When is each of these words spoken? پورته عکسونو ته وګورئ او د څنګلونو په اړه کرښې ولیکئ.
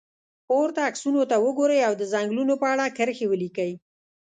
پورته 0.47 0.79
عکسونو 0.89 1.21
ته 1.31 1.35
وګورئ 1.45 1.79
او 1.87 1.93
د 1.97 2.03
څنګلونو 2.13 2.53
په 2.61 2.67
اړه 2.73 2.85
کرښې 2.97 3.25
ولیکئ. 3.29 3.71